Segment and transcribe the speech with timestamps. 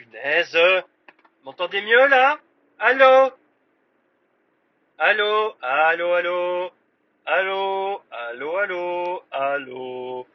[0.00, 0.84] punaise.
[1.44, 2.38] M'entendez mieux là?
[2.78, 3.32] Allô?
[4.98, 5.54] Allô?
[5.60, 6.72] Allô Allô?
[7.26, 8.02] Allô?
[8.10, 9.22] Allô Allô?
[9.30, 10.26] Allô?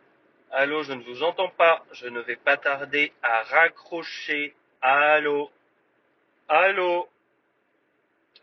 [0.52, 1.84] Allô, je ne vous entends pas.
[1.94, 4.54] Je ne vais pas tarder à raccrocher.
[4.82, 5.52] Allô?
[6.48, 7.10] Allô?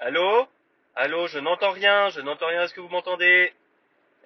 [0.01, 0.49] Allô?
[0.95, 2.63] Allô, je n'entends rien, je n'entends rien.
[2.63, 3.53] Est-ce que vous m'entendez?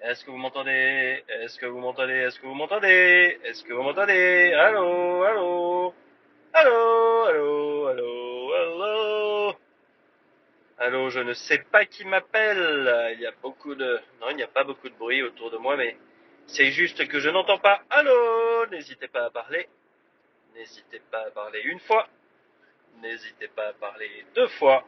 [0.01, 1.23] Est-ce que vous m'entendez?
[1.29, 2.13] Est-ce que vous m'entendez?
[2.13, 3.39] Est-ce que vous m'entendez?
[3.43, 4.53] Est-ce que vous m'entendez?
[4.53, 5.23] Allô?
[5.23, 5.93] Allô?
[6.59, 9.55] Allô Allô Allô Allô
[10.79, 13.13] Allô, je ne sais pas qui m'appelle.
[13.13, 13.99] Il y a beaucoup de...
[14.19, 15.95] Non, il n'y a pas beaucoup de bruit autour de moi, mais
[16.47, 17.83] c'est juste que je n'entends pas.
[17.91, 19.69] Allô N'hésitez pas à parler.
[20.55, 22.07] N'hésitez pas à parler une fois.
[23.03, 24.83] N'hésitez pas à parler deux fois.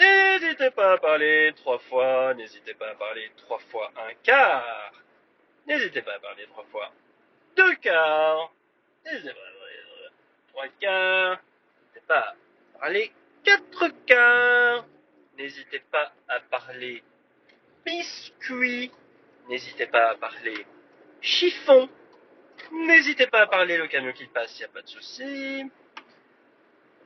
[0.00, 2.34] N'hésitez pas à parler trois fois.
[2.34, 4.92] N'hésitez pas à parler trois fois un quart.
[5.64, 6.90] N'hésitez pas à parler trois fois
[7.56, 8.52] deux quarts.
[9.04, 9.51] N'hésitez pas à
[10.80, 11.40] 3.
[11.94, 12.34] N'hésitez pas
[12.74, 13.12] à parler
[13.44, 14.86] 4 quarts.
[15.36, 17.02] N'hésitez pas à parler
[17.84, 18.90] biscuit.
[19.48, 20.66] N'hésitez pas à parler
[21.20, 21.88] chiffon.
[22.72, 25.70] N'hésitez pas à parler le camion qui passe, il n'y a pas de souci.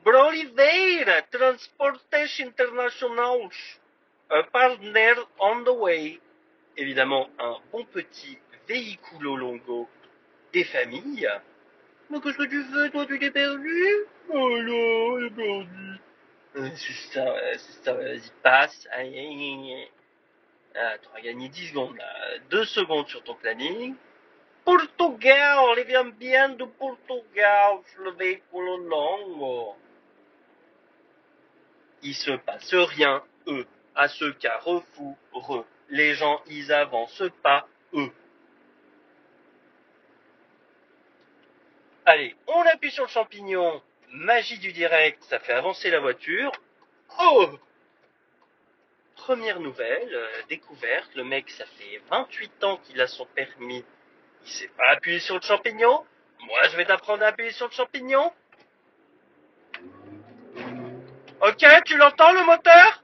[0.05, 3.49] Broliveira Transportation International,
[4.31, 6.21] un partner on the way.
[6.77, 9.89] Évidemment, un bon petit véhicule longo
[10.53, 11.29] des familles.
[12.11, 13.85] Mais qu'est-ce que tu veux, toi, tu t'es perdu
[14.29, 16.01] Oh non, j'ai perdu.
[16.57, 18.89] Euh, C'est ça, ouais, c'est ça, vas-y, passe.
[18.93, 19.91] Aïe, aïe, aïe, aïe.
[20.75, 22.39] Ah, tu auras gagné 10 secondes, là.
[22.51, 23.95] 2 secondes sur ton planning.
[24.65, 29.75] Portugal, il vient bien de Portugal, le véhicule longo.
[32.03, 35.17] Il se passe rien, eux, à ce carrefour.
[35.89, 38.11] Les gens, ils avancent pas, eux.
[42.09, 43.83] Allez, on appuie sur le champignon.
[44.11, 46.53] Magie du direct, ça fait avancer la voiture.
[47.21, 47.49] Oh
[49.17, 53.85] Première nouvelle, euh, découverte, le mec, ça fait 28 ans qu'il a son permis.
[54.45, 56.07] Il sait pas appuyer sur le champignon?
[56.47, 58.33] Moi, je vais t'apprendre à appuyer sur le champignon.
[61.41, 63.03] Ok, tu l'entends le moteur?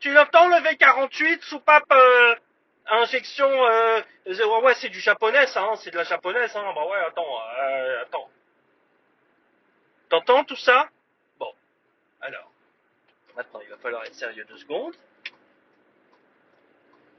[0.00, 2.34] Tu l'entends le V48 soupape euh,
[2.86, 6.72] injection euh, zéro- ouais c'est du japonais ça, hein, c'est de la japonaise hein.
[6.74, 8.28] Bah ouais attends euh, attends.
[10.08, 10.88] T'entends tout ça?
[11.38, 11.52] Bon
[12.20, 12.50] alors
[13.36, 14.94] maintenant il va falloir être sérieux deux secondes.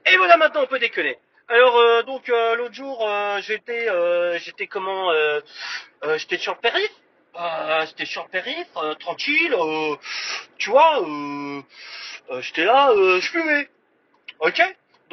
[0.06, 1.18] Et voilà maintenant on peut déconner.
[1.47, 5.41] Alors euh, donc euh, l'autre jour euh, j'étais euh, j'étais comment euh,
[6.03, 6.91] euh, j'étais sur le périph.
[7.88, 8.68] J'étais sur le périph,
[9.00, 9.56] tranquille,
[10.59, 11.00] tu vois,
[12.41, 13.68] j'étais là, je fumais.
[14.40, 14.62] Ok?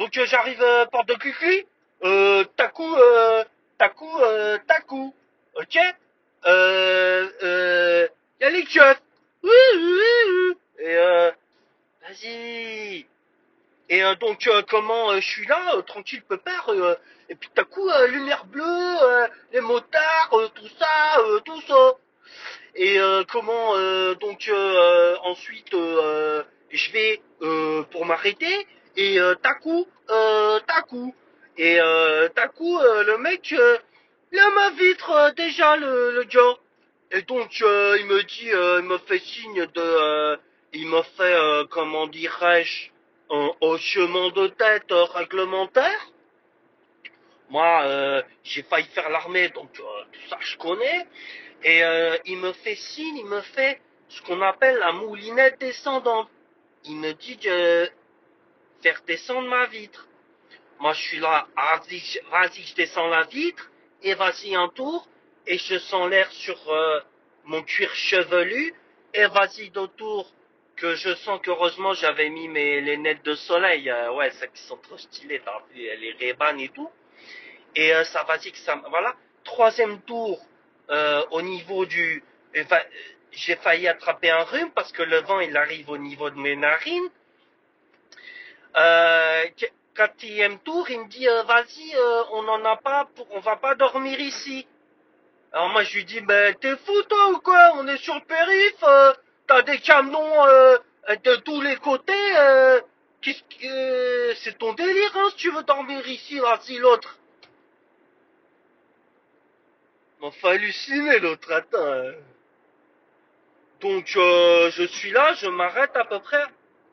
[0.01, 1.63] Donc euh, j'arrive euh, porte de Cucli,
[2.03, 3.43] euh, tacou, euh,
[3.77, 5.13] tacou, euh, tacou.
[5.53, 5.77] Ok?
[6.47, 8.07] Euh, euh,
[8.41, 8.65] y a les
[9.43, 9.51] oui.
[10.79, 11.29] Et euh,
[12.01, 13.05] vas-y.
[13.89, 16.95] Et euh, donc euh, comment je suis là, tranquille pépère, euh,
[17.29, 21.93] et puis tout à lumière bleue, les motards, tout ça, tout ça.
[22.73, 22.97] Et
[23.31, 23.75] comment
[24.15, 24.49] donc
[25.25, 25.73] ensuite
[26.71, 27.21] je vais
[27.91, 31.13] pour m'arrêter et euh, takou, euh, takou.
[31.57, 33.53] Et euh, takou euh, le mec
[34.33, 36.57] il ma vitre déjà le, le gars.
[37.11, 40.39] Et donc il me dit, il me fait signe de,
[40.71, 42.89] il me fait comment dirais-je
[43.29, 46.07] un hochement de tête réglementaire.
[47.49, 49.83] Moi, j'ai failli faire l'armée, donc tout
[50.29, 51.05] ça je connais.
[51.65, 51.81] Et
[52.27, 56.29] il me fait signe, il me fait ce qu'on appelle la moulinette descendante.
[56.85, 57.89] Il me dit de
[58.81, 60.07] faire descendre ma vitre.
[60.79, 63.69] Moi, je suis là, vas-y, je- descends la vitre,
[64.01, 65.07] et vas-y un tour,
[65.45, 66.99] et je sens l'air sur euh,
[67.45, 68.73] mon cuir chevelu,
[69.13, 70.33] et vas-y d'autres tours,
[70.75, 74.77] que je sens qu'heureusement j'avais mis mes lunettes de soleil, euh, ouais, ça qui sont
[74.77, 75.41] trop stylées,
[75.75, 76.89] les Ray-Ban et tout.
[77.75, 79.15] Et euh, ça vas-y que ça, voilà.
[79.43, 80.43] Troisième tour,
[80.89, 82.23] euh, au niveau du,
[83.31, 86.55] j'ai failli attraper un rhume parce que le vent il arrive au niveau de mes
[86.55, 87.09] narines.
[88.75, 93.27] Euh, qu- quatrième tour, il me dit euh, vas-y, euh, on n'en a pas, pour,
[93.31, 94.65] on va pas dormir ici.
[95.51, 97.73] Alors moi je lui dis ben t'es fou toi ou quoi?
[97.75, 99.13] On est sur le périph, euh,
[99.47, 100.45] t'as des camions
[101.09, 102.13] de tous les côtés.
[103.21, 107.17] Qu'est-ce que c'est ton délire hein, si tu veux dormir ici, vas-y l'autre.
[110.21, 112.17] M'a fait halluciner l'autre, attends.
[113.81, 116.43] Donc je suis là, je m'arrête à peu près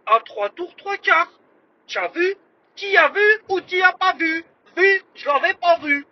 [0.07, 1.31] à trois tours, trois quarts.
[1.89, 2.37] Tu as vu
[2.77, 4.45] Qui a vu ou qui a pas vu
[4.77, 6.07] Vu Je l'avais pas vu.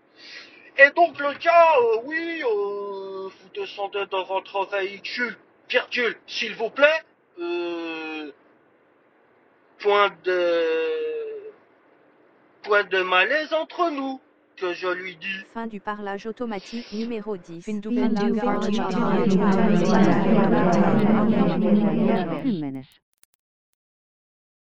[0.78, 5.36] Et donc le gars, euh, oui, euh, descendez dans votre véhicule,
[5.70, 7.02] virgule, s'il vous plaît,
[7.38, 8.30] euh,
[9.78, 11.50] point de,
[12.62, 14.20] point de malaise entre nous,
[14.56, 15.44] que je lui dis.
[15.54, 17.62] Fin du parlage automatique numéro 10.
[17.64, 17.88] Fin du